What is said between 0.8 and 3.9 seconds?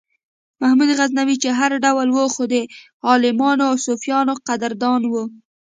غزنوي چې هر ډول و خو د عالمانو او